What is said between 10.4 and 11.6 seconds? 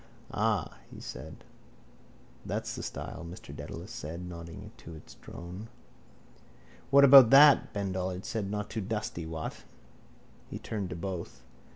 He turned to both.